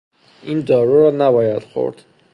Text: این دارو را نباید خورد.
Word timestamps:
این 0.43 0.61
دارو 0.61 1.03
را 1.03 1.11
نباید 1.11 1.63
خورد. 1.63 2.05